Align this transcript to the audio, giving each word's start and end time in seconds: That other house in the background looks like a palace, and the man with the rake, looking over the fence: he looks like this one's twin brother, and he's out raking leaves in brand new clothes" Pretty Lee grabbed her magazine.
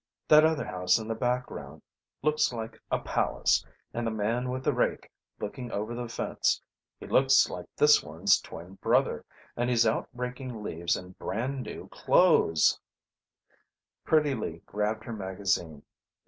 That 0.27 0.43
other 0.43 0.65
house 0.65 0.97
in 0.97 1.07
the 1.07 1.13
background 1.13 1.83
looks 2.23 2.51
like 2.51 2.81
a 2.89 2.97
palace, 2.97 3.63
and 3.93 4.07
the 4.07 4.09
man 4.09 4.49
with 4.49 4.63
the 4.63 4.73
rake, 4.73 5.11
looking 5.39 5.71
over 5.71 5.93
the 5.93 6.09
fence: 6.09 6.59
he 6.99 7.05
looks 7.05 7.51
like 7.51 7.67
this 7.77 8.01
one's 8.01 8.41
twin 8.41 8.79
brother, 8.81 9.23
and 9.55 9.69
he's 9.69 9.85
out 9.85 10.09
raking 10.11 10.63
leaves 10.63 10.97
in 10.97 11.11
brand 11.11 11.61
new 11.61 11.87
clothes" 11.89 12.79
Pretty 14.07 14.33
Lee 14.33 14.63
grabbed 14.65 15.03
her 15.03 15.13
magazine. 15.13 15.83